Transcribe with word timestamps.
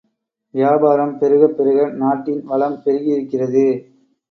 வியாபாரம் 0.53 1.17
பெருகப் 1.17 1.53
பெருக 1.57 1.85
நாட்டின் 1.95 2.43
வளம் 2.45 2.81
பெருகியிருக்கிறது. 2.83 3.65